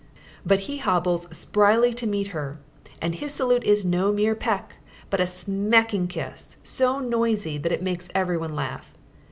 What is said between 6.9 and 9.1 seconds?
noisy that it makes everyone laugh.